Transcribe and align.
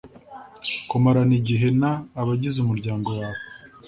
Kumarana 0.89 1.33
igihe 1.39 1.67
n 1.79 1.81
abagize 2.21 2.57
umuryango 2.59 3.09
wawe 3.19 3.41